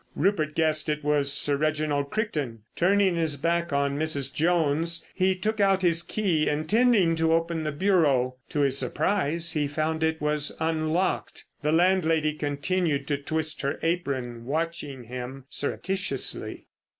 Rupert 0.15 0.55
guessed 0.55 0.89
it 0.89 1.03
was 1.03 1.31
Sir 1.31 1.55
Reginald 1.55 2.09
Crichton. 2.09 2.63
Turning 2.75 3.15
his 3.17 3.35
back 3.37 3.71
on 3.71 3.99
Mrs. 3.99 4.33
Jones 4.33 5.05
he 5.13 5.35
took 5.35 5.59
out 5.59 5.83
his 5.83 6.01
key 6.01 6.49
intending 6.49 7.15
to 7.17 7.31
open 7.33 7.63
the 7.63 7.71
bureau. 7.71 8.37
To 8.49 8.61
his 8.61 8.79
surprise 8.79 9.51
he 9.51 9.67
found 9.67 10.01
it 10.01 10.19
was 10.19 10.57
unlocked. 10.59 11.45
The 11.61 11.71
landlady 11.71 12.33
continued 12.33 13.07
to 13.09 13.17
twist 13.17 13.61
her 13.61 13.77
apron, 13.83 14.45
watching 14.47 15.03
him 15.03 15.45
surreptitiously. 15.51 16.65